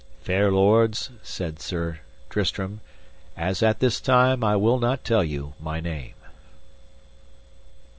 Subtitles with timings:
[0.23, 2.81] Fair lords, said Sir Tristram,
[3.37, 6.15] as at this time I will not tell you my name.